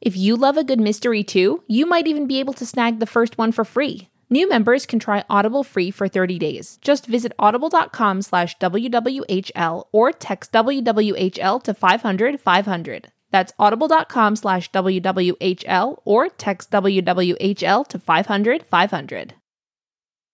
[0.00, 3.06] If you love a good mystery too, you might even be able to snag the
[3.06, 4.08] first one for free.
[4.30, 6.78] New members can try Audible free for 30 days.
[6.82, 13.12] Just visit audible.com slash WWHL or text WWHL to 500 500.
[13.30, 19.34] That's audible.com slash WWHL or text WWHL to 500 500.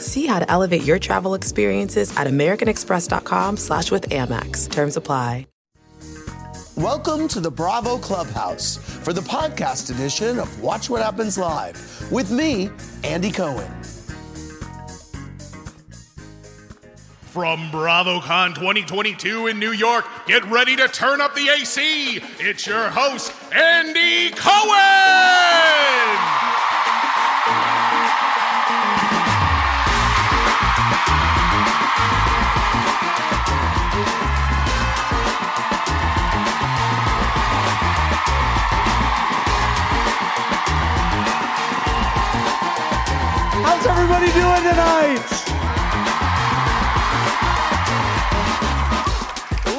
[0.00, 4.70] See how to elevate your travel experiences at americanexpress.com slash with Amex.
[4.70, 5.46] Terms apply.
[6.78, 12.30] Welcome to the Bravo Clubhouse for the podcast edition of Watch What Happens Live with
[12.30, 12.70] me,
[13.02, 13.68] Andy Cohen.
[17.22, 22.20] From BravoCon 2022 in New York, get ready to turn up the AC.
[22.38, 24.58] It's your host, Andy Cohen!
[43.98, 45.26] Everybody doing tonight?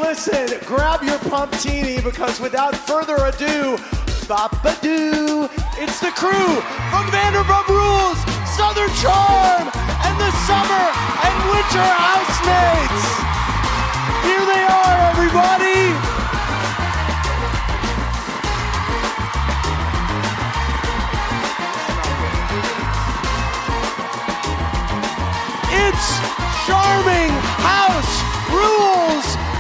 [0.02, 3.78] Listen, grab your pump pumptini because without further ado,
[4.28, 5.48] Bop-a-doo,
[5.80, 6.52] it's the crew
[6.92, 8.20] from Vanderpump Rules,
[8.58, 9.71] Southern Charm,
[10.04, 10.86] and the Summer
[11.23, 13.05] and Winter Housemates.
[14.27, 16.18] Here they are, everybody.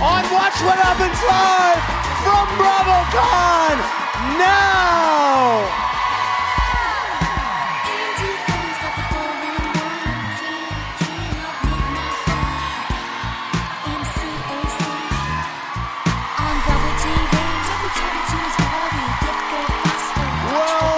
[0.01, 1.83] On Watch What Happens Live
[2.23, 3.75] from BravoCon
[4.39, 5.67] now.
[20.45, 20.89] Well,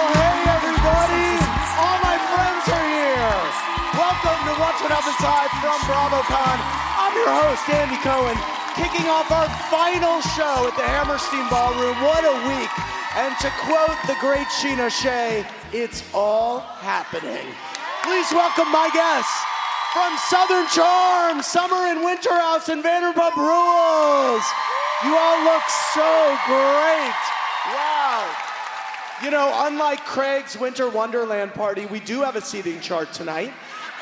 [5.62, 6.58] from BravoCon.
[6.98, 8.34] I'm your host, Andy Cohen,
[8.74, 11.94] kicking off our final show at the Hammerstein Ballroom.
[12.02, 12.72] What a week!
[13.14, 17.46] And to quote the great Scheana Shay, it's all happening.
[18.02, 19.30] Please welcome my guests
[19.94, 24.42] from Southern Charm, Summer and Winter House, and Vanderpump Rules.
[25.06, 26.10] You all look so
[26.50, 27.22] great.
[27.70, 28.26] Wow.
[29.22, 33.52] You know, unlike Craig's Winter Wonderland party, we do have a seating chart tonight.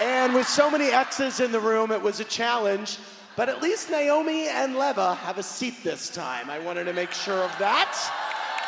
[0.00, 2.98] And with so many exes in the room, it was a challenge.
[3.36, 6.50] But at least Naomi and Leva have a seat this time.
[6.50, 7.96] I wanted to make sure of that.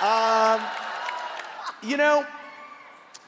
[0.03, 0.61] Um,
[1.83, 2.27] you know,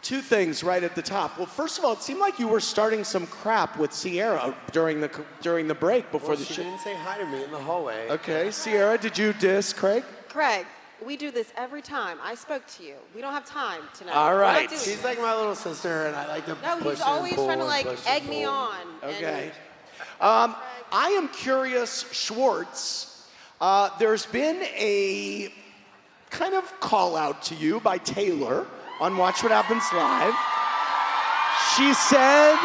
[0.03, 1.39] two things right at the top.
[1.39, 5.01] Well, first of all, it seemed like you were starting some crap with Sierra during
[5.01, 5.11] the
[5.41, 6.63] during the break before Well, the she show.
[6.63, 8.09] She didn't say hi to me in the hallway.
[8.11, 10.05] Okay, Sierra, did you diss Craig?
[10.29, 10.67] Craig,
[11.05, 12.19] we do this every time.
[12.23, 12.95] I spoke to you.
[13.15, 14.15] We don't have time tonight.
[14.15, 14.69] All We're not right.
[14.69, 15.05] doing She's it.
[15.05, 17.59] like my little sister, and I like to no, push he's and always pull trying
[17.59, 18.77] to like egg me on.
[19.03, 19.51] Okay.
[20.21, 20.55] Um,
[20.93, 23.29] I am curious, Schwartz.
[23.61, 25.53] Uh, there's been a
[26.31, 28.67] kind of call out to you by Taylor
[29.01, 30.35] on Watch What Happens Live.
[31.77, 32.57] She said,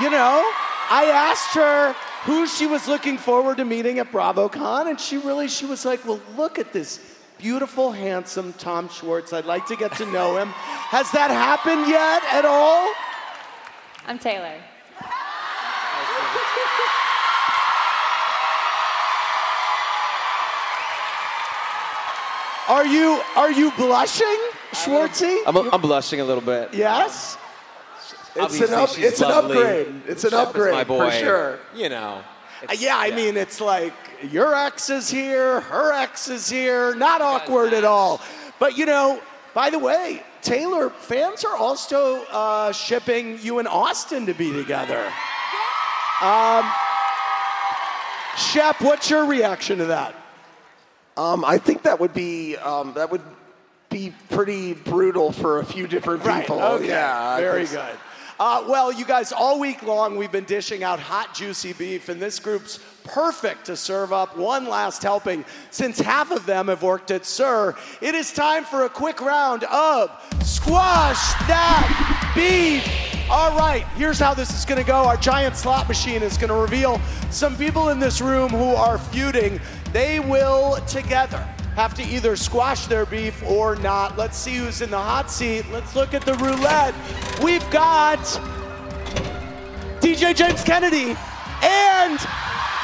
[0.00, 0.42] you know,
[0.90, 1.94] I asked her
[2.24, 6.06] who she was looking forward to meeting at BravoCon, and she really, she was like,
[6.06, 7.11] well, look at this
[7.42, 9.32] beautiful, handsome Tom Schwartz.
[9.32, 10.48] I'd like to get to know him.
[10.48, 12.92] Has that happened yet at all?
[14.06, 14.54] I'm Taylor.
[22.68, 24.38] Are you are you blushing,
[24.70, 25.36] Schwartzy?
[25.46, 26.72] I'm, I'm blushing a little bit.
[26.72, 27.36] yes.
[28.34, 30.02] It's an Obviously, up, she's it's an upgrade.
[30.06, 31.10] It's an Shep upgrade my boy.
[31.10, 31.58] for sure.
[31.74, 32.22] You know.
[32.22, 33.92] Uh, it's- yeah, I mean, it's like
[34.30, 36.94] your ex is here, her ex is here.
[36.94, 38.20] Not awkward at all.
[38.58, 39.20] But you know,
[39.54, 45.12] by the way, Taylor fans are also uh, shipping you and Austin to be together.
[46.20, 46.70] Um,
[48.36, 50.14] Shep, what's your reaction to that?
[51.16, 53.20] Um, I think that would be um, that would
[53.90, 56.56] be pretty brutal for a few different people.
[56.56, 56.70] Right.
[56.72, 56.88] Okay.
[56.88, 57.94] Yeah, Very good.
[58.40, 62.20] Uh, well, you guys, all week long we've been dishing out hot, juicy beef, and
[62.20, 67.10] this group's perfect to serve up one last helping since half of them have worked
[67.10, 67.76] at SUR.
[68.00, 70.10] It is time for a quick round of
[70.44, 72.86] Squash That Beef.
[73.30, 75.04] All right, here's how this is gonna go.
[75.04, 77.00] Our giant slot machine is gonna reveal
[77.30, 79.60] some people in this room who are feuding.
[79.92, 81.38] They will together
[81.74, 84.18] have to either squash their beef or not.
[84.18, 85.64] Let's see who's in the hot seat.
[85.72, 86.94] Let's look at the roulette.
[87.42, 88.18] We've got
[90.00, 91.16] DJ James Kennedy
[91.62, 92.18] and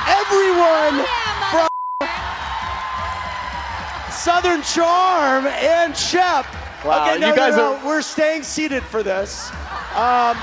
[0.06, 1.04] everyone
[1.50, 1.68] from
[4.10, 6.46] Southern Charm and Shep.
[6.84, 7.76] Wow, okay, no, you guys no, no.
[7.80, 9.50] are- We're staying seated for this.
[9.96, 10.36] Um,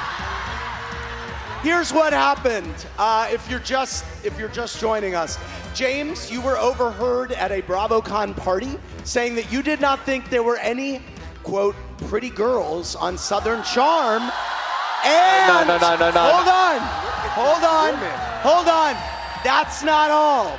[1.61, 2.73] here's what happened.
[2.97, 5.37] Uh, if you're just if you're just joining us,
[5.73, 10.43] James, you were overheard at a BravoCon party saying that you did not think there
[10.43, 11.01] were any
[11.43, 11.75] quote
[12.07, 14.23] pretty girls on Southern Charm.
[15.05, 16.21] And No, no, no, no, no.
[16.31, 16.79] Hold on,
[17.31, 17.93] hold on,
[18.41, 19.14] hold on.
[19.45, 20.57] That's not all.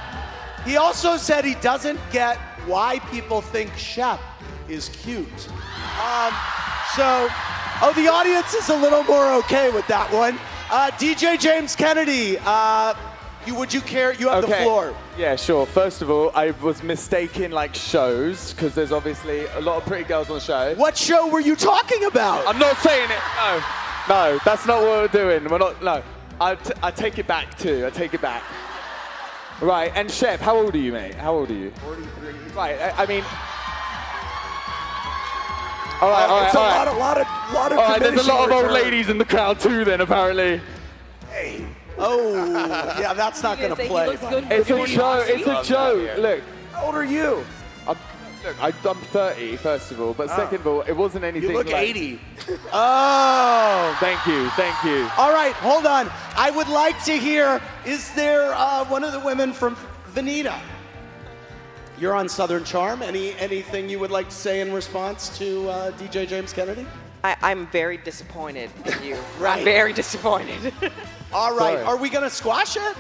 [0.64, 2.36] He also said he doesn't get
[2.66, 4.20] why people think Shep
[4.68, 5.48] is cute.
[5.98, 6.32] Um,
[6.94, 7.26] so,
[7.82, 10.38] oh, the audience is a little more okay with that one.
[10.70, 12.94] Uh, DJ James Kennedy, uh,
[13.44, 14.12] you would you care?
[14.12, 14.94] You have the floor.
[15.18, 15.66] Yeah, sure.
[15.66, 20.04] First of all, I was mistaken like shows because there's obviously a lot of pretty
[20.04, 20.74] girls on the show.
[20.76, 22.46] What show were you talking about?
[22.46, 23.18] I'm not saying it.
[23.36, 23.64] No,
[24.08, 25.50] no, that's not what we're doing.
[25.50, 25.82] We're not.
[25.82, 26.04] No,
[26.40, 27.84] I, t- I take it back too.
[27.84, 28.44] I take it back.
[29.60, 31.14] Right, and Shep, how old are you, mate?
[31.14, 31.70] How old are you?
[31.70, 32.32] 43.
[32.54, 33.24] Right, I, I mean.
[35.98, 37.78] All right, all right, it's a lot, of, lot of, lot of.
[37.78, 38.84] All right, there's a lot of diminishing old returns.
[38.84, 39.84] ladies in the crowd too.
[39.84, 40.60] Then apparently.
[41.30, 41.66] Hey.
[41.98, 42.34] Oh,
[43.00, 44.10] yeah, that's not going to play.
[44.10, 44.22] It's
[44.70, 45.24] a joke.
[45.28, 46.18] It's a joke.
[46.18, 46.42] Look,
[46.72, 47.42] How old are you?
[47.88, 47.96] I'm,
[48.46, 51.50] look, I, I'm 30, first of all, but second of all, it wasn't anything.
[51.50, 52.20] You look like, 80.
[52.72, 53.96] Oh.
[54.00, 55.08] Thank you, thank you.
[55.16, 56.10] All right, hold on.
[56.36, 59.76] I would like to hear is there uh, one of the women from
[60.12, 60.58] Venita?
[61.98, 63.02] You're on Southern Charm.
[63.02, 66.86] Any anything you would like to say in response to uh, DJ James Kennedy?
[67.24, 69.16] I, I'm very disappointed in you.
[69.38, 69.58] Right.
[69.58, 70.72] I'm very disappointed.
[71.32, 71.84] All right, Sorry.
[71.84, 72.96] are we gonna squash it?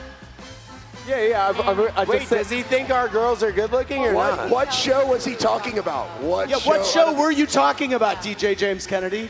[1.06, 1.48] Yeah, yeah.
[1.48, 4.12] I've, I've, I just Wait, said, does he think our girls are good looking or
[4.14, 4.50] What- not?
[4.50, 6.08] What show was he talking about?
[6.20, 6.70] What Yeah, show?
[6.70, 9.28] what show were you talking about, DJ James Kennedy?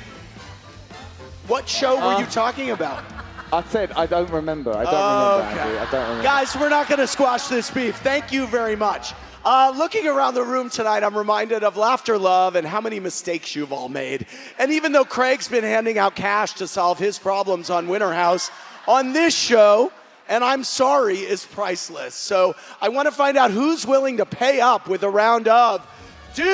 [1.48, 3.04] What show were Uh, you talking about?
[3.52, 4.72] I said I don't remember.
[4.72, 5.60] I don't remember.
[5.62, 5.78] Okay.
[5.78, 6.22] I don't remember.
[6.22, 7.96] Guys, we're not going to squash this beef.
[7.98, 9.12] Thank you very much.
[9.44, 13.54] Uh, looking around the room tonight, I'm reminded of Laughter Love and how many mistakes
[13.54, 14.26] you've all made.
[14.58, 18.50] And even though Craig's been handing out cash to solve his problems on Winter House,
[18.88, 19.92] on this show,
[20.28, 22.14] and I'm sorry, is priceless.
[22.14, 25.86] So I want to find out who's willing to pay up with a round of
[26.34, 26.44] Do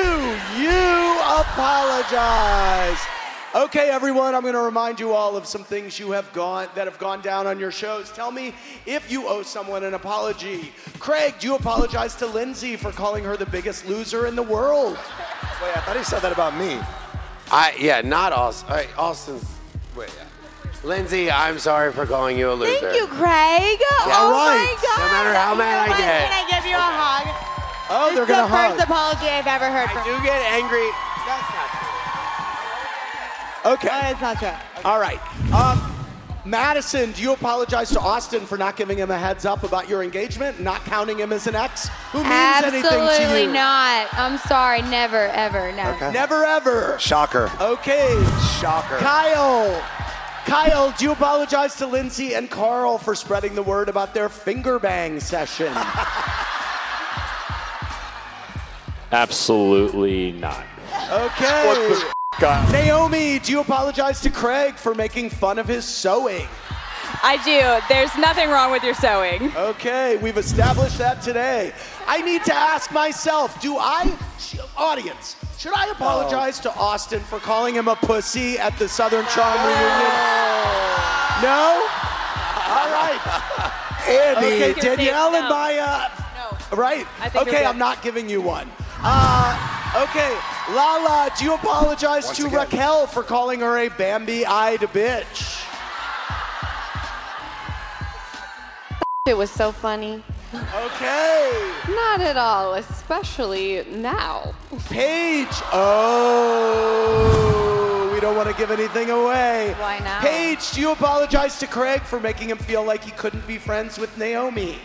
[0.57, 2.99] You Apologize?
[3.55, 6.87] Okay, everyone, I'm going to remind you all of some things you have gone that
[6.87, 8.11] have gone down on your shows.
[8.11, 8.55] Tell me
[8.87, 10.73] if you owe someone an apology.
[10.97, 14.97] Craig, do you apologize to Lindsay for calling her the biggest loser in the world?
[15.61, 16.79] Wait, I thought he said that about me.
[17.51, 18.69] I yeah, not Austin.
[18.71, 19.45] All right, Austin's.
[19.95, 20.22] Wait, yeah.
[20.83, 22.91] Lindsay, I'm sorry for calling you a loser.
[22.91, 23.79] Thank you, Craig.
[23.79, 24.67] Yeah, oh right.
[24.67, 24.99] my God.
[24.99, 26.27] No matter how mad I get.
[26.27, 27.27] Can I give you a hug?
[27.89, 30.03] Oh, this they're gonna hug the first apology I've ever heard I from.
[30.03, 30.91] do get angry.
[31.23, 31.87] That's not true.
[33.73, 33.89] Okay.
[33.91, 34.83] Oh, it's not true.
[34.83, 35.21] All right.
[35.53, 35.79] Um,
[36.45, 40.03] Madison, do you apologize to Austin for not giving him a heads up about your
[40.03, 41.87] engagement, not counting him as an ex?
[42.11, 43.01] Who means anything to you?
[43.03, 44.13] Absolutely not.
[44.13, 44.81] I'm sorry.
[44.81, 45.97] Never, ever, no.
[46.11, 46.99] Never ever.
[46.99, 47.49] Shocker.
[47.61, 48.21] Okay.
[48.59, 48.97] Shocker.
[48.97, 49.81] Kyle.
[50.45, 54.77] Kyle, do you apologize to Lindsay and Carl for spreading the word about their finger
[54.77, 55.73] bang session?
[59.11, 60.65] Absolutely not.
[61.11, 61.99] Okay.
[62.39, 62.71] God.
[62.73, 66.47] Naomi, do you apologize to Craig for making fun of his sewing?
[67.21, 67.87] I do.
[67.93, 69.55] There's nothing wrong with your sewing.
[69.55, 71.71] Okay, we've established that today.
[72.07, 77.39] I need to ask myself, do I, sh- audience, should I apologize to Austin for
[77.39, 80.13] calling him a pussy at the Southern Charm reunion?
[81.41, 81.87] No?
[82.67, 83.19] All right.
[84.07, 84.45] Andy.
[84.47, 85.49] Okay, You're Danielle and now.
[85.49, 86.09] Maya.
[86.71, 86.77] No.
[86.77, 87.05] Right.
[87.19, 87.65] I think you're Okay.
[87.65, 88.69] I'm not giving you one.
[89.05, 90.33] Uh, okay,
[90.73, 92.59] Lala, do you apologize Once to again.
[92.59, 95.59] Raquel for calling her a Bambi-eyed bitch?
[99.25, 100.23] It was so funny.
[100.53, 101.71] Okay.
[101.89, 104.53] Not at all, especially now.
[104.89, 105.47] Paige.
[106.75, 109.73] Oh, we don't want to give anything away.
[109.79, 110.21] Why not?
[110.21, 113.97] Paige, do you apologize to Craig for making him feel like he couldn't be friends
[113.97, 114.77] with Naomi?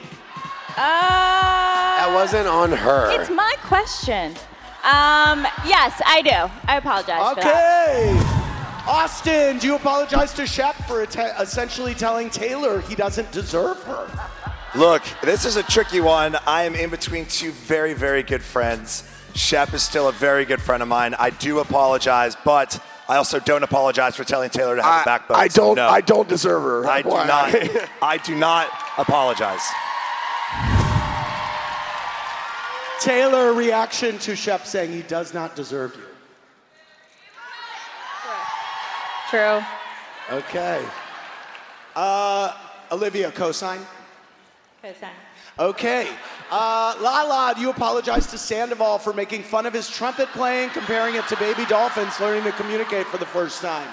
[0.77, 3.11] That wasn't on her.
[3.21, 4.33] It's my question.
[4.85, 6.49] Um, yes, I do.
[6.67, 7.45] I apologize for that.
[7.45, 8.17] Okay.
[8.89, 14.09] Austin, do you apologize to Shep for atte- essentially telling Taylor he doesn't deserve her?
[14.75, 16.37] Look, this is a tricky one.
[16.47, 19.03] I am in between two very, very good friends.
[19.35, 21.15] Shep is still a very good friend of mine.
[21.15, 25.39] I do apologize, but I also don't apologize for telling Taylor to have a backbone.
[25.39, 25.77] I don't.
[25.77, 25.89] no.
[25.89, 26.87] I don't deserve her.
[26.87, 27.55] I do not.
[28.03, 29.63] I do not apologize.
[33.01, 36.03] Taylor, reaction to Shep saying he does not deserve you.
[39.31, 39.63] True.
[40.31, 40.85] Okay.
[41.97, 42.55] Uh,
[42.91, 43.81] Olivia, cosign.
[44.83, 45.11] Cosign.
[45.59, 46.09] Okay.
[46.51, 51.17] Uh, Lala, do you apologize to Sandoval for making fun of his trumpet playing, comparing
[51.17, 53.89] it to baby dolphins learning to communicate for the first time?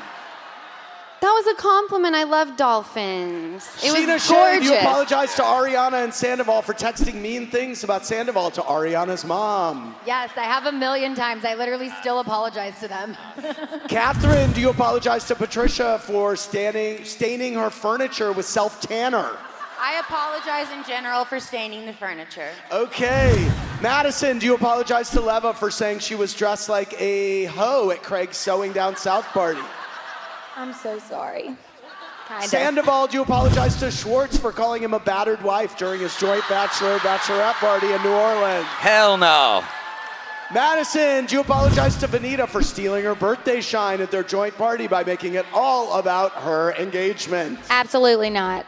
[1.21, 2.13] That was a compliment.
[2.13, 3.67] I love dolphins.
[3.83, 4.67] It Scheana was Shay, gorgeous.
[4.67, 9.25] do you apologize to Ariana and Sandoval for texting mean things about Sandoval to Ariana's
[9.25, 9.95] mom?
[10.05, 11.43] Yes, I have a million times.
[11.43, 13.17] I literally still apologize to them.
[13.87, 19.31] Kathryn, do you apologize to Patricia for standing, staining her furniture with self tanner?
[19.87, 22.49] I apologize in general for staining the furniture.
[22.71, 23.51] Okay.
[23.83, 28.01] Madison, do you apologize to Leva for saying she was dressed like a hoe at
[28.01, 29.61] Craig's Sewing Down South party?
[30.55, 31.55] I'm so sorry.
[32.27, 36.17] Kind Sandoval, do you apologize to Schwartz for calling him a battered wife during his
[36.17, 38.65] joint bachelor bachelorette party in New Orleans?
[38.65, 39.63] Hell no.
[40.51, 44.87] Madison, do you apologize to Venita for stealing her birthday shine at their joint party
[44.87, 47.59] by making it all about her engagement?
[47.69, 48.65] Absolutely not.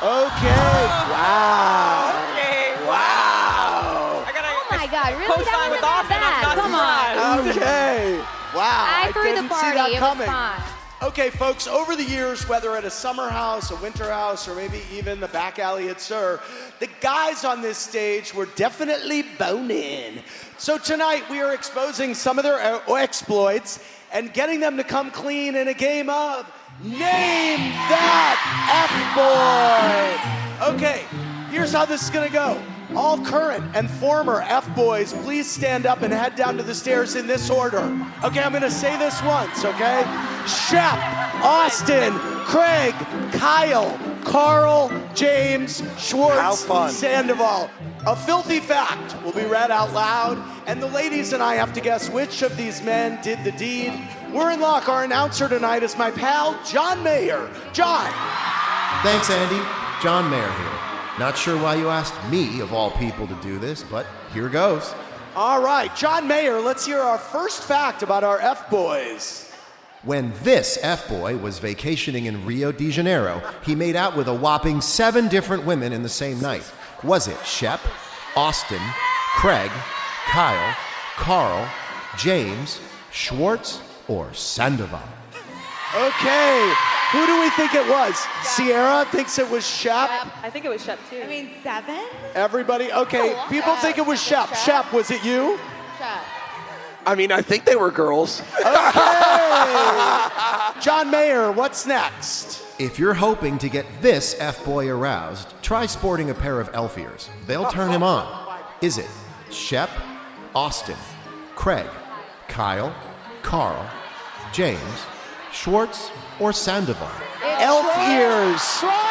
[0.00, 0.84] Okay.
[1.10, 2.30] Wow.
[2.30, 2.86] Okay.
[2.86, 4.24] Wow.
[4.24, 5.44] Oh my God, really?
[5.44, 6.56] That wasn't that I'm bad.
[6.56, 7.48] Come on.
[7.50, 8.18] Okay.
[8.54, 8.86] Wow.
[8.88, 9.66] I threw the didn't party.
[9.66, 10.26] See that It was coming.
[10.26, 10.62] fine.
[11.02, 14.82] Okay, folks, over the years, whether at a summer house, a winter house, or maybe
[14.92, 16.40] even the back alley at SUR,
[16.80, 20.22] the guys on this stage were definitely boning.
[20.58, 23.80] So tonight, we are exposing some of their uh, exploits
[24.12, 26.46] and getting them to come clean in a game of
[26.80, 28.38] Name That
[28.70, 28.94] F
[30.62, 30.74] Boy.
[30.76, 31.04] Okay,
[31.50, 32.62] here's how this is gonna go.
[32.94, 37.16] All current and former F boys, please stand up and head down to the stairs
[37.16, 37.80] in this order.
[38.22, 40.02] Okay, I'm gonna say this once, okay?
[40.46, 40.96] Shep,
[41.42, 42.12] Austin,
[42.46, 42.94] Craig,
[43.32, 46.60] Kyle, Carl, James, Schwartz,
[46.94, 47.68] Sandoval.
[48.06, 51.80] A filthy fact will be read out loud, and the ladies and I have to
[51.80, 53.92] guess which of these men did the deed.
[54.32, 54.88] We're in luck.
[54.90, 57.50] Our announcer tonight is my pal, John Mayer.
[57.72, 58.12] John.
[59.02, 59.66] Thanks, Andy.
[60.02, 60.78] John Mayer here.
[61.18, 64.94] Not sure why you asked me, of all people, to do this, but here goes.
[65.34, 69.50] All right, John Mayer, let's hear our first fact about our F boys.
[70.02, 74.34] When this F boy was vacationing in Rio de Janeiro, he made out with a
[74.34, 76.70] whopping seven different women in the same night.
[77.02, 77.80] Was it Shep,
[78.36, 78.82] Austin,
[79.36, 79.70] Craig,
[80.26, 80.76] Kyle,
[81.16, 81.68] Carl,
[82.16, 82.78] James,
[83.10, 85.02] Schwartz, or Sandoval?
[85.94, 86.74] Okay,
[87.12, 88.14] who do we think it was?
[88.42, 90.10] Sierra thinks it was Shep.
[90.42, 91.22] I think it was Shep too.
[91.22, 92.04] I mean, seven?
[92.34, 94.54] Everybody, okay, oh, people think it was Shep.
[94.54, 95.58] Shep, was it you?
[95.98, 96.22] Shep.
[97.06, 98.42] I mean, I think they were girls.
[98.58, 98.68] Okay.
[100.82, 102.64] John Mayer, what's next?
[102.78, 106.98] If you're hoping to get this F boy aroused, try sporting a pair of elf
[106.98, 107.30] ears.
[107.46, 108.58] They'll turn him on.
[108.82, 109.08] Is it
[109.50, 109.88] Shep,
[110.54, 110.98] Austin,
[111.56, 111.88] Craig,
[112.46, 112.94] Kyle,
[113.42, 113.88] Carl,
[114.52, 114.80] James,
[115.52, 117.10] Schwartz, or Sandoval?
[117.42, 118.62] Elf ears.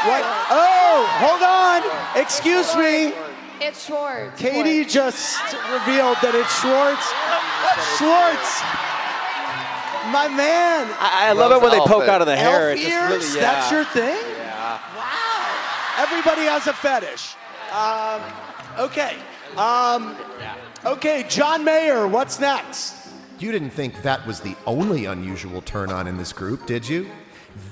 [0.07, 0.23] What?
[0.49, 2.21] Oh, hold on.
[2.21, 3.13] Excuse me.
[3.59, 4.39] It's Schwartz.
[4.39, 5.41] Katie just
[5.71, 7.05] revealed that it's Schwartz.
[7.97, 8.61] Schwartz.
[10.11, 10.87] My man.
[10.99, 12.71] I, I love it when they poke out of the hair.
[12.71, 12.89] Elf ears?
[12.89, 13.51] just really, yeah.
[13.51, 14.17] That's your thing?
[14.37, 14.79] Yeah.
[14.95, 16.03] Wow.
[16.03, 17.35] Everybody has a fetish.
[17.73, 18.21] Um,
[18.79, 19.15] okay.
[19.57, 20.15] Um,
[20.85, 22.96] okay, John Mayer, what's next?
[23.39, 27.07] You didn't think that was the only unusual turn on in this group, did you?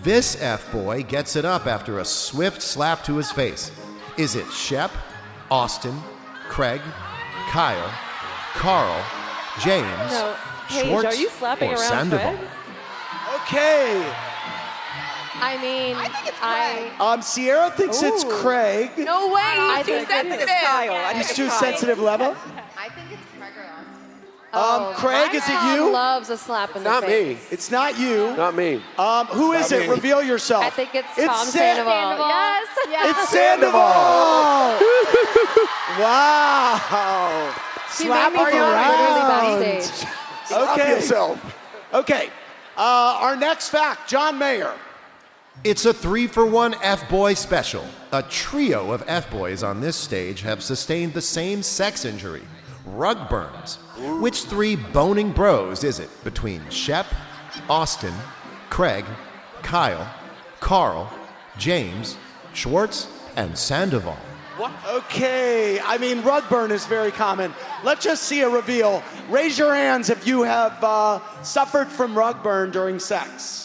[0.04, 3.72] This F boy gets it up after a swift slap to his face.
[4.18, 4.92] Is it Shep,
[5.50, 6.00] Austin,
[6.50, 6.82] Craig,
[7.50, 7.92] Kyle,
[8.54, 9.04] Carl,
[9.60, 10.36] James, No.
[10.68, 12.36] Paige, Schwartz, are you slapping or around Sandoval?
[12.36, 12.50] Craig?
[13.42, 14.14] Okay.
[15.38, 16.08] I mean, I.
[16.08, 16.92] Think it's Craig.
[17.00, 18.92] I, um, Sierra thinks it's Craig.
[18.98, 19.42] No way.
[19.44, 20.52] I He's too think- I think it's.
[20.52, 20.94] Kyle.
[20.94, 22.36] I He's too sensitive level.
[24.56, 25.92] Um, Craig, is it you?
[25.92, 27.14] loves a slap in Not the me.
[27.36, 27.48] face.
[27.52, 28.34] It's not you.
[28.38, 28.82] Not me.
[28.98, 29.84] Um, who is Not it?
[29.88, 29.94] me.
[29.96, 30.64] Reveal yourself.
[30.64, 32.28] I think it's It's Tom San- Sandoval.
[32.90, 33.18] Yes.
[33.18, 34.80] It's Sandoval.
[36.00, 37.54] wow.
[37.98, 39.60] He Slap made me around.
[39.60, 40.08] literally backstage.
[40.48, 40.90] Slap Okay.
[40.92, 41.56] yourself.
[41.94, 42.30] Okay.
[42.78, 44.74] Uh, our next fact, John Mayer.
[45.64, 47.86] It's a three for one F Boy special.
[48.12, 52.44] A trio of F Boys on this stage have sustained the same sex injury
[52.86, 53.80] rug burns.
[53.98, 57.06] Which three boning bros is it between Shep,
[57.70, 58.14] Austin,
[58.70, 59.06] Craig,
[59.62, 60.14] Kyle,
[60.60, 61.12] Carl,
[61.58, 62.18] James,
[62.54, 64.18] Schwartz, and Sandoval?
[64.58, 64.72] What?
[64.90, 67.54] Okay, I mean, rug burn is very common.
[67.84, 69.04] Let's just see a reveal.
[69.30, 73.62] Raise your hands if you have uh, suffered from rug burn during sex.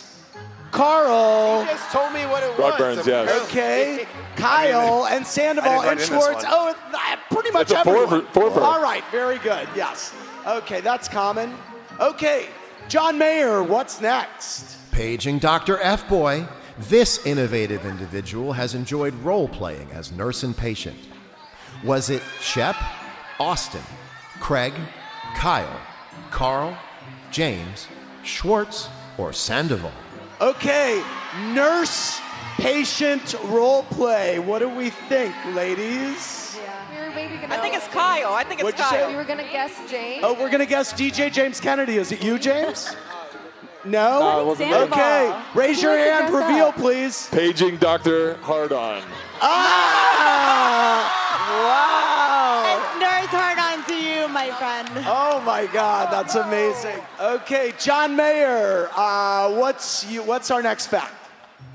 [0.72, 1.62] Carl.
[1.62, 2.78] You just told me what it Rug was.
[2.78, 3.44] burns, yes.
[3.48, 4.06] Okay.
[4.40, 6.42] Kyle and Sandoval and didn't write in Schwartz.
[6.42, 6.74] this one.
[6.74, 8.26] Oh, uh, pretty much It's a four- everyone.
[8.32, 8.62] four burn.
[8.62, 9.68] All right, very good.
[9.76, 10.12] Yes.
[10.46, 11.54] Okay, that's common.
[12.00, 12.46] Okay,
[12.88, 14.76] John Mayer, what's next?
[14.92, 15.78] Paging Dr.
[15.80, 16.46] F Boy,
[16.78, 20.96] this innovative individual has enjoyed role playing as nurse and patient.
[21.84, 22.76] Was it Shep,
[23.38, 23.82] Austin,
[24.40, 24.72] Craig,
[25.34, 25.80] Kyle,
[26.30, 26.76] Carl,
[27.30, 27.86] James,
[28.22, 29.92] Schwartz, or Sandoval?
[30.40, 31.02] Okay,
[31.52, 32.18] nurse
[32.60, 34.38] patient role play.
[34.38, 36.56] What do we think, ladies?
[36.62, 37.00] Yeah.
[37.02, 37.54] We were maybe gonna.
[37.54, 38.32] I think it's Kyle.
[38.34, 39.06] I think it's What'd you Kyle.
[39.06, 39.10] say?
[39.10, 40.20] We were gonna guess Jane.
[40.22, 41.96] Oh, we're gonna guess DJ James Kennedy.
[41.96, 42.94] Is it you, James?
[43.84, 44.20] No.
[44.20, 44.76] No, it wasn't me.
[44.76, 46.30] okay, raise your Who wants hand.
[46.32, 46.76] dress Reveal, up?
[46.76, 47.28] please.
[47.30, 48.34] Paging Dr.
[48.42, 49.02] Hardon.
[49.40, 51.16] Ah!
[51.64, 52.98] Wow.
[53.00, 54.86] Nurse hard on to you, my friend.
[55.08, 57.00] Oh my God, that's amazing.
[57.18, 61.14] Okay, John Mayer, uh, what's you, what's our next fact?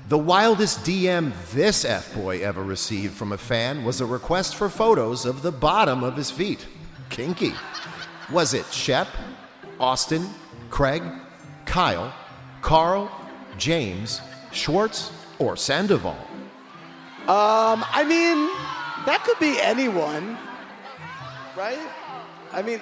[0.08, 4.68] The wildest DM this F boy ever received from a fan was a request for
[4.68, 6.64] photos of the bottom of his feet.
[7.10, 7.52] Kinky.
[8.30, 9.08] Was it Shep,
[9.80, 10.28] Austin,
[10.70, 11.02] Craig,
[11.64, 12.14] Kyle,
[12.62, 13.10] Carl,
[13.58, 14.20] James,
[14.52, 15.10] Schwartz,
[15.40, 16.16] or Sandoval?
[17.22, 18.46] Um, I mean,
[19.06, 20.38] that could be anyone,
[21.56, 21.90] right?
[22.52, 22.80] I mean,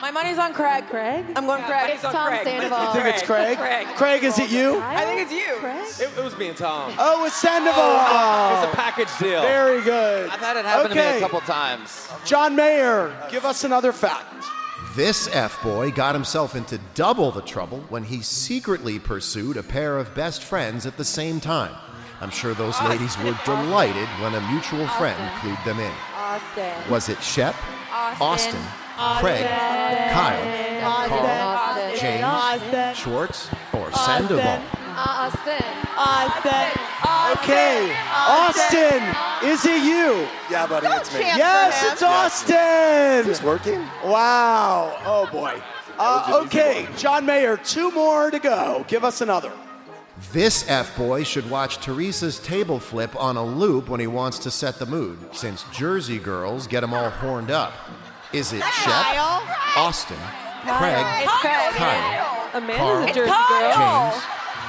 [0.00, 0.86] My money's on Craig.
[0.88, 1.24] Craig?
[1.36, 1.90] I'm going Craig.
[1.94, 2.12] It's Tom
[2.44, 2.86] Sandoval.
[2.86, 3.56] you think it's Craig?
[3.56, 3.86] Craig.
[3.96, 4.80] Craig, is it you?
[4.80, 5.54] I think it's you.
[5.58, 5.86] Craig?
[6.00, 6.92] It, it was me and Tom.
[6.98, 7.74] Oh, it's Sandoval.
[7.76, 9.42] Oh, it's a package deal.
[9.42, 10.28] Very good.
[10.28, 12.08] I've had it happen to me a couple times.
[12.24, 14.44] John Mayer, give us another fact.
[14.94, 19.96] This F boy got himself into double the trouble when he secretly pursued a pair
[19.98, 21.74] of best friends at the same time.
[22.20, 25.92] I'm sure those ladies were delighted when a mutual friend clued them in.
[26.14, 26.90] Austin.
[26.90, 27.54] Was it Shep,
[27.90, 28.60] Austin.
[29.20, 29.46] Craig,
[30.12, 31.18] Kyle, Austin.
[31.18, 32.00] Carl, Austin.
[32.00, 32.94] James, Austin.
[32.94, 34.62] Schwartz, or Sandoval?
[34.96, 35.64] Austin.
[35.96, 36.82] Austin.
[37.32, 39.02] Okay, Austin,
[39.48, 40.26] is it you?
[40.50, 41.20] Yeah, buddy, it's me.
[41.20, 41.92] Yes, him.
[41.92, 42.56] it's Austin.
[42.56, 43.80] Is this working?
[44.04, 44.96] Wow.
[45.04, 45.60] Oh boy.
[45.98, 48.84] Uh, okay, John Mayer, two more to go.
[48.88, 49.52] Give us another.
[50.32, 54.50] This F boy should watch Teresa's table flip on a loop when he wants to
[54.50, 57.72] set the mood, since Jersey girls get him all horned up.
[58.32, 59.42] Is it Shep, Kyle.
[59.76, 60.16] Austin,
[60.64, 61.74] Craig, It's Craig.
[61.74, 64.10] Kyle, Amanda's Carl, a Jersey Kyle.
[64.10, 64.10] girl.
[64.12, 64.24] James,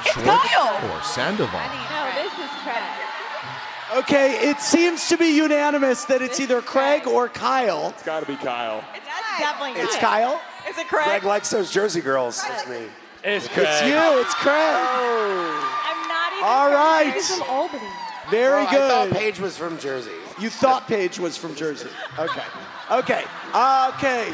[0.06, 0.90] It's Schwartz, Kyle.
[0.98, 1.60] or Sandoval?
[1.60, 3.98] No, this is Craig.
[4.02, 7.90] Okay, it seems to be unanimous that it's either Craig or Kyle.
[7.90, 8.82] It's got to be Kyle.
[8.94, 9.06] It's
[9.38, 10.32] definitely It's Kyle.
[10.38, 10.70] Kyle.
[10.70, 11.04] Is it Craig?
[11.04, 12.42] Greg likes those Jersey girls.
[12.50, 12.86] It's me.
[13.22, 13.66] It's Craig.
[13.68, 14.20] It's you.
[14.20, 14.54] It's Craig.
[14.56, 15.80] Oh.
[15.86, 16.44] I'm not even.
[16.44, 17.12] All right.
[17.14, 17.86] He's from Albany.
[18.30, 19.16] Very Well, I thought good.
[19.18, 20.10] Paige was from Jersey.
[20.40, 21.88] You thought Paige was from Jersey.
[22.18, 22.42] Okay.
[22.90, 23.24] Okay.
[23.54, 24.32] Okay.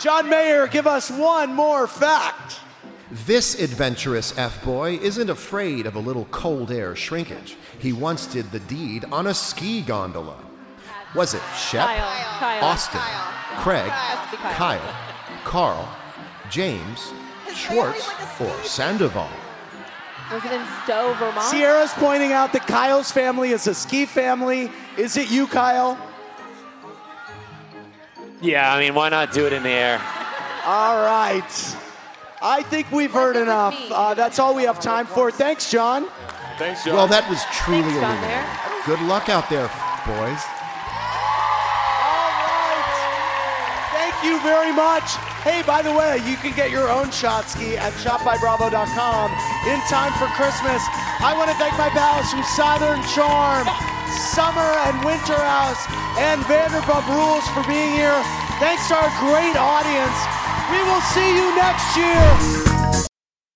[0.00, 2.60] John Mayer, give us one more fact.
[3.26, 7.56] This adventurous F boy isn't afraid of a little cold air shrinkage.
[7.78, 10.36] He once did the deed on a ski gondola.
[11.14, 12.38] Was it Shep, Kyle.
[12.38, 12.64] Kyle.
[12.64, 13.00] Austin,
[13.58, 14.54] Craig, Has Kyle.
[14.54, 15.88] Kyle, Carl,
[16.50, 17.12] James,
[17.52, 18.08] Schwartz,
[18.40, 19.28] or Sandoval?
[20.32, 21.42] Was it in Stowe, Vermont?
[21.48, 24.70] Sierra's pointing out that Kyle's family is a ski family.
[24.96, 25.98] Is it you, Kyle?
[28.40, 30.00] Yeah, I mean, why not do it in the air?
[30.64, 31.76] All right.
[32.42, 33.76] I think we've heard enough.
[33.90, 35.30] Uh, that's all we have time for.
[35.30, 36.08] Thanks, John.
[36.56, 36.94] Thanks, John.
[36.94, 38.86] Well, that was truly Thanks, John illuminating.
[38.86, 39.68] Good luck out there,
[40.08, 40.40] boys.
[42.00, 42.88] All right.
[43.92, 45.29] Thank you very much.
[45.40, 49.26] Hey, by the way, you can get your own shot ski at shopbybravo.com
[49.72, 50.84] in time for Christmas.
[51.24, 53.64] I want to thank my pals from Southern Charm,
[54.36, 55.80] Summer and Winter House,
[56.20, 58.20] and Vanderpump Rules for being here.
[58.60, 60.18] Thanks to our great audience.
[60.68, 63.08] We will see you next year.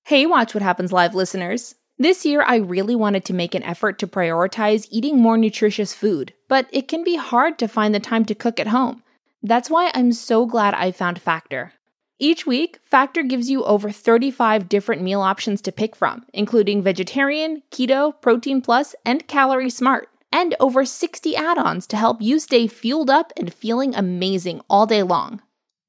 [0.04, 1.74] Hey, Watch What Happens Live listeners.
[1.98, 6.32] This year, I really wanted to make an effort to prioritize eating more nutritious food,
[6.48, 9.03] but it can be hard to find the time to cook at home.
[9.44, 11.74] That's why I'm so glad I found Factor.
[12.18, 17.62] Each week, Factor gives you over 35 different meal options to pick from, including vegetarian,
[17.70, 22.66] keto, protein plus, and calorie smart, and over 60 add ons to help you stay
[22.66, 25.42] fueled up and feeling amazing all day long.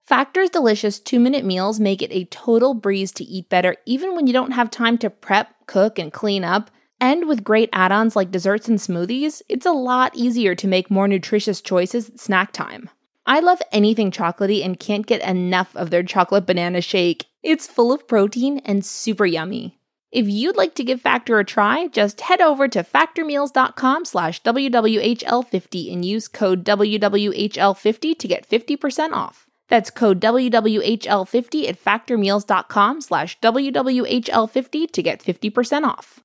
[0.04, 4.28] Factor's delicious two minute meals make it a total breeze to eat better even when
[4.28, 6.70] you don't have time to prep, cook, and clean up.
[7.00, 10.92] And with great add ons like desserts and smoothies, it's a lot easier to make
[10.92, 12.90] more nutritious choices at snack time.
[13.28, 17.26] I love anything chocolatey and can't get enough of their chocolate banana shake.
[17.42, 19.80] It's full of protein and super yummy.
[20.12, 25.92] If you'd like to give Factor a try, just head over to factormeals.com slash WWHL50
[25.92, 29.50] and use code WWHL50 to get 50% off.
[29.68, 36.25] That's code WWHL50 at factormeals.com slash WWHL50 to get 50% off.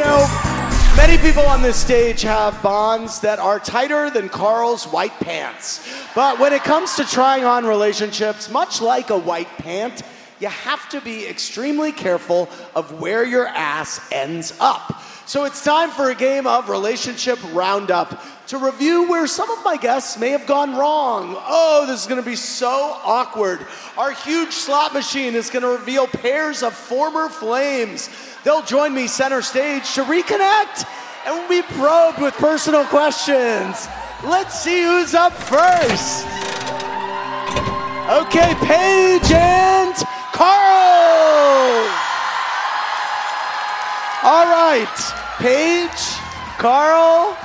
[0.00, 0.26] Know,
[0.96, 5.86] many people on this stage have bonds that are tighter than Carl's white pants.
[6.14, 10.00] But when it comes to trying on relationships, much like a white pant,
[10.40, 15.02] you have to be extremely careful of where your ass ends up.
[15.26, 18.18] So it's time for a game of Relationship Roundup
[18.50, 21.36] to review where some of my guests may have gone wrong.
[21.38, 23.64] Oh, this is gonna be so awkward.
[23.96, 28.10] Our huge slot machine is gonna reveal pairs of former flames.
[28.42, 30.84] They'll join me center stage to reconnect
[31.26, 33.86] and we'll be probed with personal questions.
[34.24, 36.26] Let's see who's up first.
[38.10, 39.94] Okay, Paige and
[40.32, 41.86] Carl.
[44.24, 46.02] All right, Paige,
[46.58, 47.36] Carl.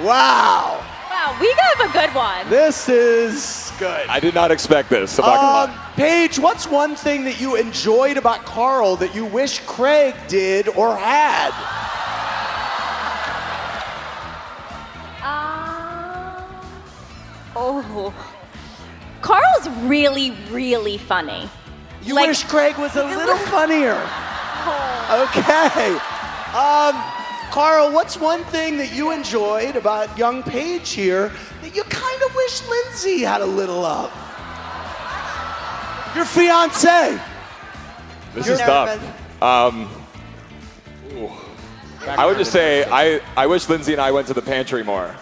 [0.00, 2.48] Wow, Wow, we got a good one.
[2.48, 4.08] this is good.
[4.08, 5.18] I did not expect this.
[5.20, 9.60] I'm not Um, Paige, what's one thing that you enjoyed about Carl that you wish
[9.60, 11.52] Craig did or had?
[17.54, 18.12] Oh.
[19.20, 21.48] Carl's really, really funny.
[22.02, 23.94] You wish Craig was a little funnier.
[25.12, 25.94] Okay.
[26.56, 26.96] Um,
[27.52, 32.34] Carl, what's one thing that you enjoyed about young Paige here that you kind of
[32.34, 34.10] wish Lindsay had a little of?
[36.16, 37.20] Your fiance.
[38.34, 39.42] This You're is tough.
[39.42, 39.90] Um.
[42.08, 45.14] I would just say I, I wish Lindsay and I went to the pantry more.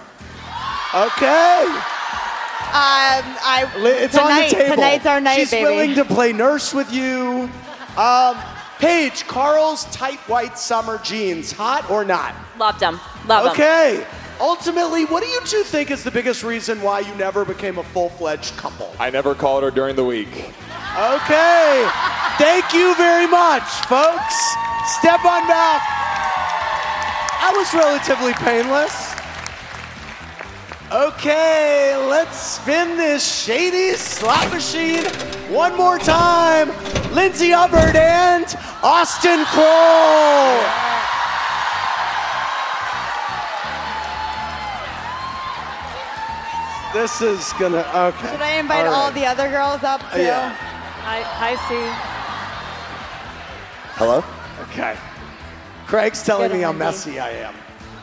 [0.95, 1.65] Okay.
[1.67, 4.75] Um, I Li- It's tonight, on the table.
[4.77, 5.65] Tonight's our night, She's baby.
[5.65, 7.51] willing to play nurse with you.
[7.97, 8.37] Um,
[8.81, 12.35] Paige, Carl's tight white summer jeans, hot or not?
[12.59, 12.99] Loved them.
[13.27, 13.53] Love them.
[13.53, 14.07] Okay.
[14.41, 17.83] Ultimately, what do you two think is the biggest reason why you never became a
[17.83, 18.91] full-fledged couple?
[18.99, 20.29] I never called her during the week.
[20.97, 21.87] Okay.
[22.39, 24.35] Thank you very much, folks.
[24.99, 25.85] Step on back.
[27.37, 29.10] That was relatively painless.
[30.93, 35.05] Okay, let's spin this shady slot machine
[35.49, 36.69] one more time.
[37.15, 38.45] Lindsay Hubbard and
[38.83, 40.59] Austin Kroll.
[46.93, 48.33] This is gonna okay.
[48.33, 49.15] Should I invite all, right.
[49.15, 50.23] the other girls up too?
[50.23, 50.53] Yeah.
[51.05, 51.87] Hi, hi, Sue.
[53.95, 54.25] Hello?
[54.63, 54.97] Okay.
[55.87, 57.55] Craig's telling Good me how messy I am.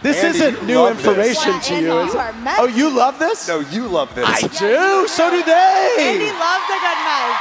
[0.04, 1.06] This Andy, isn't new love this.
[1.08, 2.20] information Yeah, to you, is it?
[2.60, 3.48] Oh, you love this?
[3.48, 4.26] No, you love this.
[4.28, 5.08] I do.
[5.08, 5.96] So do they.
[6.00, 7.38] Andy loves a good mess.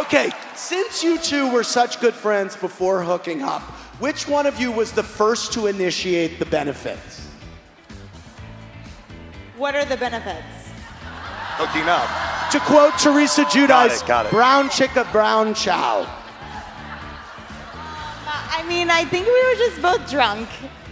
[0.00, 3.62] Okay, since you two were such good friends before hooking up,
[4.00, 7.28] which one of you was the first to initiate the benefits?
[9.56, 10.70] What are the benefits?
[11.58, 12.08] Hooking up.
[12.52, 14.30] To quote Teresa Got Giudice, it, got it.
[14.32, 16.06] brown chicka, brown chow.
[18.70, 20.48] I mean, I think we were just both drunk.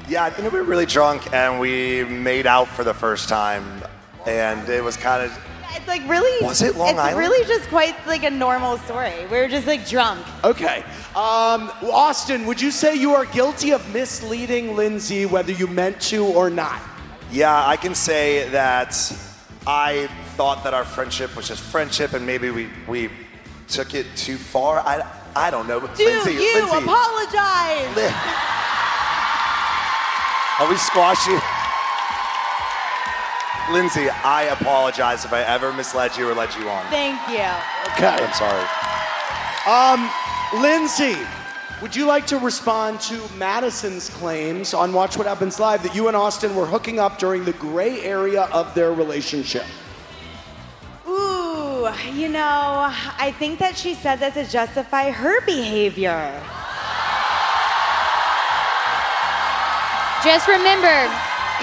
[0.08, 3.84] Yeah, I think we were really drunk and we made out for the first time.
[4.26, 5.30] And it was kind of.
[5.76, 6.44] It's like really.
[6.44, 7.18] Was it Long it's Island?
[7.18, 9.14] really just quite like a normal story.
[9.30, 10.26] We were just like drunk.
[10.42, 10.78] Okay.
[11.14, 16.24] Um, Austin, would you say you are guilty of misleading Lindsay whether you meant to
[16.24, 16.82] or not?
[17.30, 18.90] Yeah, I can say that
[19.68, 23.08] I thought that our friendship was just friendship and maybe we, we
[23.68, 24.80] took it too far.
[24.80, 25.78] I, I don't know.
[25.78, 27.94] Do Lindsay, you Lindsay, apologize?
[30.58, 31.38] Are we squashing?
[33.70, 36.84] Lindsay, I apologize if I ever misled you or led you on.
[36.90, 37.46] Thank you.
[37.92, 38.18] Okay.
[38.18, 38.66] I'm sorry.
[39.68, 40.10] Um,
[40.60, 41.16] Lindsay,
[41.80, 46.08] would you like to respond to Madison's claims on Watch What Happens Live that you
[46.08, 49.66] and Austin were hooking up during the gray area of their relationship?
[51.94, 56.32] Ooh, you know, I think that she said that to justify her behavior.
[60.24, 60.90] Just remember,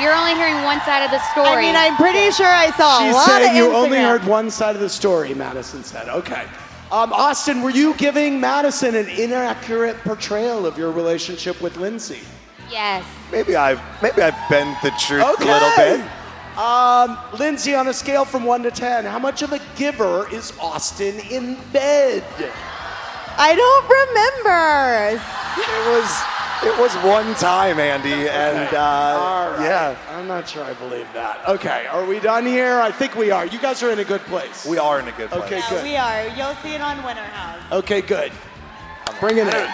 [0.01, 1.47] you're only hearing one side of the story.
[1.47, 4.23] I mean, I'm pretty sure I saw a She lot said of you only heard
[4.25, 6.07] one side of the story, Madison said.
[6.07, 6.45] Okay.
[6.91, 12.19] Um, Austin, were you giving Madison an inaccurate portrayal of your relationship with Lindsay?
[12.71, 13.05] Yes.
[13.31, 15.49] Maybe I've maybe I've bent the truth Okay.
[15.49, 16.05] a little bit.
[16.57, 20.53] Um, Lindsay, on a scale from one to ten, how much of a giver is
[20.59, 22.23] Austin in bed?
[23.37, 25.19] I don't remember.
[25.57, 26.23] It was
[26.63, 29.59] it was one time, Andy, and uh, All right.
[29.61, 31.45] yeah, I'm not sure I believe that.
[31.49, 32.79] Okay, are we done here?
[32.79, 33.45] I think we are.
[33.45, 34.65] You guys are in a good place.
[34.65, 35.43] we are in a good place.
[35.43, 35.83] Okay, Yeah, good.
[35.83, 36.27] we are.
[36.37, 37.61] You'll see it on Winter House.
[37.73, 38.31] Okay, good.
[39.19, 39.69] Bring it in.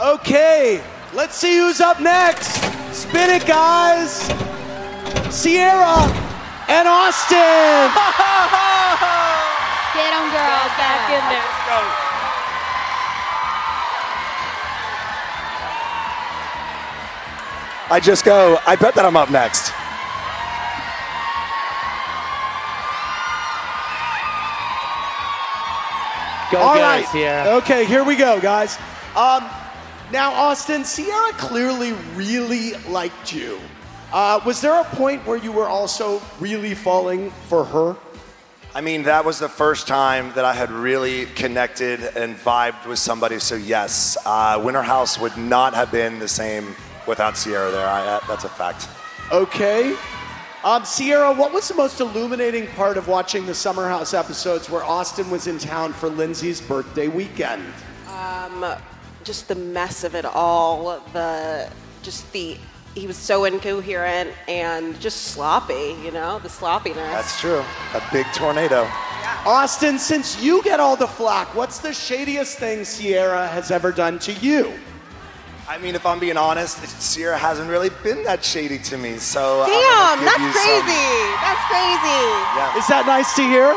[0.00, 0.82] Okay,
[1.14, 2.54] let's see who's up next.
[2.94, 4.26] Spin it, guys.
[5.34, 6.02] Sierra
[6.68, 7.36] and Austin.
[9.94, 10.66] Get him, girl.
[10.76, 11.46] Back in there.
[17.88, 18.58] I just go.
[18.66, 19.70] I bet that I'm up next.
[26.50, 27.14] Go All get right.
[27.14, 28.78] it, Okay, here we go, guys.
[29.16, 29.48] Um,
[30.12, 33.60] now, Austin, Sierra clearly really liked you.
[34.12, 37.96] Uh, was there a point where you were also really falling for her?
[38.72, 42.98] I mean, that was the first time that I had really connected and vibed with
[42.98, 43.38] somebody.
[43.38, 47.86] So yes, uh, Winter House would not have been the same without Sierra there.
[47.86, 48.88] I, uh, that's a fact.
[49.32, 49.96] Okay.
[50.62, 54.84] Um, Sierra, what was the most illuminating part of watching the Summer House episodes where
[54.84, 57.64] Austin was in town for Lindsay's birthday weekend?
[58.08, 58.76] Um,
[59.26, 61.00] just the mess of it all.
[61.12, 61.68] The
[62.02, 62.56] just the
[62.94, 65.96] he was so incoherent and just sloppy.
[66.02, 66.96] You know, the sloppiness.
[66.96, 67.62] That's true.
[67.92, 68.88] A big tornado.
[69.44, 74.18] Austin, since you get all the flack, what's the shadiest thing Sierra has ever done
[74.20, 74.72] to you?
[75.68, 79.18] I mean, if I'm being honest, Sierra hasn't really been that shady to me.
[79.18, 80.54] So uh, Damn, that's crazy.
[80.54, 80.86] some-
[81.42, 82.22] That's crazy.
[82.54, 82.78] Yeah.
[82.78, 83.74] Is that nice to hear?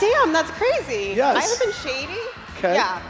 [0.00, 1.12] Damn, that's crazy.
[1.14, 1.36] Yes.
[1.36, 2.20] I haven't been shady.
[2.58, 2.74] Okay.
[2.74, 3.02] Yeah.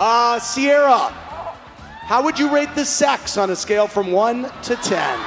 [0.00, 1.10] Uh, Sierra,
[2.08, 5.20] how would you rate the sex on a scale from 1 to 10?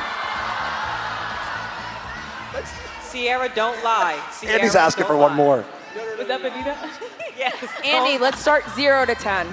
[3.02, 4.20] Sierra, don't lie.
[4.32, 5.64] Sierra, Andy's asking don't for one more.
[6.18, 6.76] Was that Venita?
[7.38, 7.56] yes.
[7.86, 9.48] Andy, let's start zero to ten.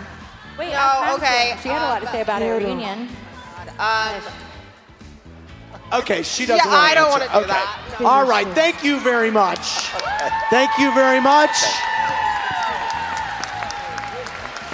[0.58, 1.56] Wait, Oh, okay.
[1.62, 3.08] She had a lot to say about her reunion.
[3.78, 4.22] Um,
[5.92, 7.34] Okay, she doesn't Yeah, want I to don't answer.
[7.34, 7.60] wanna do okay.
[7.60, 8.00] that.
[8.04, 9.58] All right, thank you very much.
[10.48, 11.50] Thank you very much.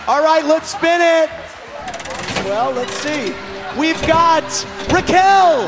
[0.08, 1.28] All right, let's spin it.
[2.44, 3.34] Well, let's see.
[3.76, 4.44] We've got
[4.92, 5.62] Raquel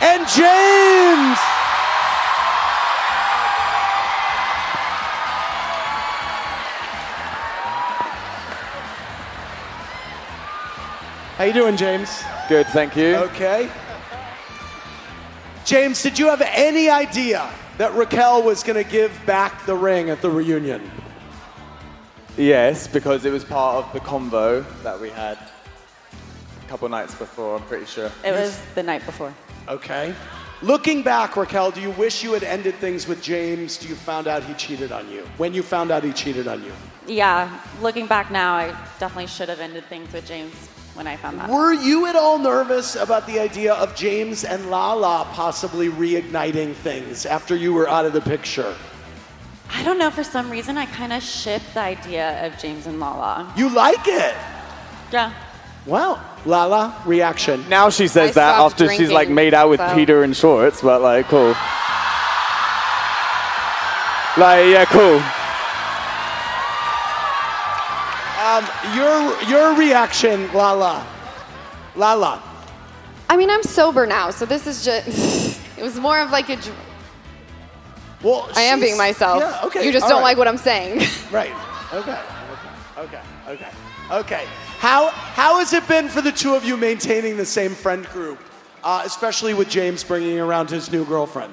[0.00, 1.38] and James.
[11.36, 12.22] How you doing, James?
[12.48, 13.16] Good, thank you.
[13.16, 13.70] Okay.
[15.66, 20.08] James, did you have any idea that Raquel was going to give back the ring
[20.08, 20.90] at the reunion?
[22.38, 27.56] Yes, because it was part of the convo that we had a couple nights before,
[27.56, 28.12] I'm pretty sure.
[28.24, 29.34] It was the night before.
[29.66, 30.14] Okay.
[30.62, 33.76] Looking back, Raquel, do you wish you had ended things with James?
[33.76, 35.22] Do you found out he cheated on you?
[35.36, 36.72] When you found out he cheated on you?
[37.08, 38.68] Yeah, looking back now, I
[39.00, 40.54] definitely should have ended things with James
[40.94, 41.50] when I found that.
[41.50, 47.26] Were you at all nervous about the idea of James and Lala possibly reigniting things
[47.26, 48.74] after you were out of the picture?
[49.78, 52.98] I don't know, for some reason, I kind of ship the idea of James and
[52.98, 53.52] Lala.
[53.56, 54.34] You like it?
[55.12, 55.32] Yeah.
[55.86, 57.64] Well, Lala, reaction.
[57.68, 60.32] Now she says I that stopped after she's like made out with so- Peter in
[60.32, 61.54] shorts, but like, cool.
[64.36, 65.22] Like, yeah, cool.
[68.48, 71.06] Um, your your reaction, Lala.
[71.94, 72.42] Lala.
[73.30, 75.60] I mean, I'm sober now, so this is just.
[75.78, 76.58] it was more of like a.
[78.20, 79.40] dr- Well, I am being myself.
[79.40, 80.24] yeah, okay, You just all don't right.
[80.24, 81.02] like what I'm saying.
[81.30, 81.52] Right.
[81.92, 82.18] Okay.
[82.98, 83.20] Okay.
[83.48, 83.68] Okay.
[84.10, 84.44] Okay.
[84.78, 88.38] How how has it been for the two of you maintaining the same friend group,
[88.82, 91.52] uh, especially with James bringing around his new girlfriend?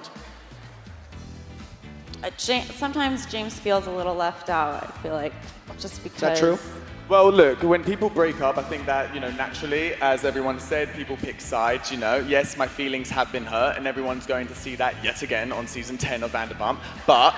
[2.23, 5.33] Uh, Ja- sometimes James feels a little left out, I feel like,
[5.79, 6.59] just because.
[7.07, 10.91] Well, look, when people break up, I think that, you know, naturally, as everyone said,
[10.95, 12.17] people pick sides, you know.
[12.27, 15.67] Yes, my feelings have been hurt, and everyone's going to see that yet again on
[15.67, 16.79] season 10 of Vanderpump.
[17.05, 17.35] But,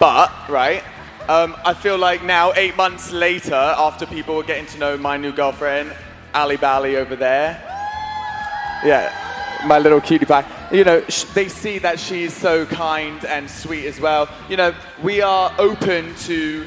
[0.00, 0.82] but, right,
[1.28, 5.16] um, I feel like now, eight months later, after people were getting to know my
[5.16, 5.92] new girlfriend,
[6.34, 7.62] Ali Bally over there,
[8.84, 9.14] yeah,
[9.66, 10.44] my little cutie pie.
[10.72, 14.28] You know, sh- they see that she's so kind and sweet as well.
[14.48, 16.66] You know, we are open to,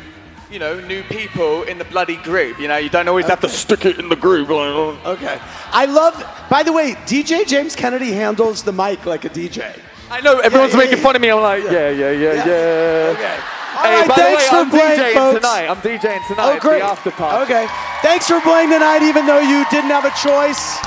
[0.53, 2.59] you know, new people in the bloody group.
[2.59, 4.51] You know, you don't always have to stick it in the group.
[4.51, 5.39] Okay.
[5.71, 6.13] I love,
[6.49, 9.77] by the way, DJ James Kennedy handles the mic like a DJ.
[10.11, 11.03] I know everyone's Yeah, yeah, making yeah.
[11.03, 11.29] fun of me.
[11.31, 13.13] I'm like, yeah, yeah, yeah, yeah.
[13.15, 13.39] Okay.
[13.75, 15.35] All Hey, right, by thanks the way, for I'm playing, DJing folks.
[15.39, 15.67] tonight.
[15.67, 16.45] I'm DJing tonight.
[16.45, 16.61] Oh, at.
[16.61, 17.43] The after party.
[17.51, 17.67] Okay.
[18.03, 20.77] Thanks for playing tonight, even though you didn't have a choice.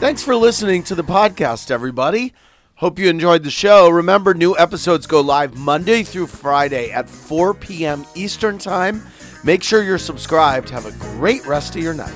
[0.00, 2.34] Thanks for listening to the podcast, everybody.
[2.82, 3.88] Hope you enjoyed the show.
[3.88, 8.04] Remember, new episodes go live Monday through Friday at 4 p.m.
[8.16, 9.06] Eastern Time.
[9.44, 10.68] Make sure you're subscribed.
[10.70, 12.12] Have a great rest of your night.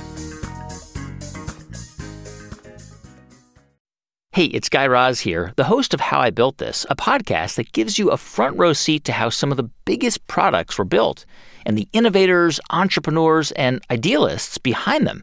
[4.33, 7.71] Hey, it's Guy Raz here, the host of How I Built This, a podcast that
[7.71, 11.27] gives you a front row seat to how some of the biggest products were built
[11.65, 15.23] and the innovators, entrepreneurs, and idealists behind them.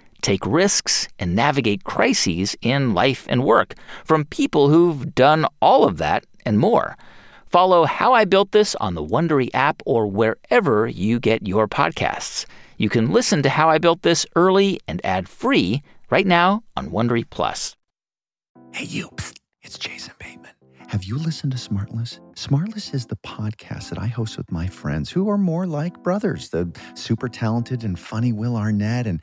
[0.21, 5.97] take risks, and navigate crises in life and work from people who've done all of
[5.97, 6.97] that and more.
[7.47, 12.45] Follow How I Built This on the Wondery app or wherever you get your podcasts.
[12.77, 16.91] You can listen to How I Built This early and ad free right now on
[16.91, 17.75] Wondery Plus.
[18.73, 19.09] Hey, you.
[19.63, 20.51] It's Jason Bateman.
[20.87, 22.19] Have you listened to Smartless?
[22.35, 26.49] Smartless is the podcast that I host with my friends who are more like brothers.
[26.49, 29.21] The super talented and funny Will Arnett and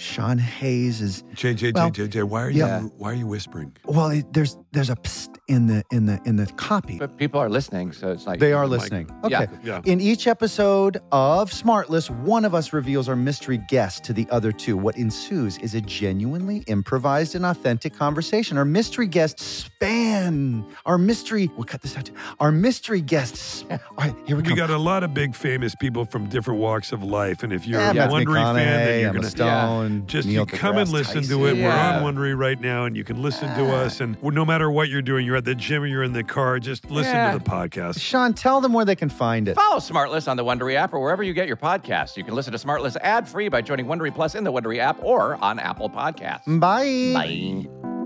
[0.00, 1.22] Sean Hayes is.
[1.34, 2.80] JJ, well, JJ, why are yeah.
[2.80, 3.76] you why are you whispering?
[3.84, 6.98] Well, it, there's there's a psst in the in the in the copy.
[6.98, 9.10] But people are listening, so it's like They are like- listening.
[9.28, 9.42] Yeah.
[9.64, 9.80] Okay.
[9.84, 14.52] In each episode of Smartless, one of us reveals our mystery guest to the other
[14.52, 14.76] two.
[14.78, 18.56] What ensues is a genuinely improvised and authentic conversation.
[18.56, 20.64] Our mystery guests span.
[20.86, 21.50] Our mystery.
[21.56, 22.06] We'll cut this out.
[22.06, 22.14] Too.
[22.38, 23.64] Our mystery guests.
[23.70, 24.56] All right, here we We go.
[24.56, 27.80] got a lot of big famous people from different walks of life, and if you're
[27.80, 30.92] Yeah, a Matthew Wondery fan, then you're gonna Stone, just Neil you come and deGrasse
[30.92, 31.56] listen to it.
[31.56, 32.00] Yeah.
[32.02, 34.00] We're on Wondery right now, and you can listen to us.
[34.00, 36.58] And no matter what you're doing, you're at the gym or you're in the car,
[36.58, 37.32] just listen Yeah.
[37.32, 38.00] to the podcast.
[38.00, 39.54] Sean, tell them where they can find it.
[39.56, 42.16] Follow Smartless on the Wondery app or wherever you get your podcasts.
[42.16, 45.02] You can listen to Smartless ad free by joining Wondery Plus in the Wondery app
[45.02, 46.60] or on Apple Podcasts.
[46.60, 47.12] Bye.
[47.14, 47.99] Bye.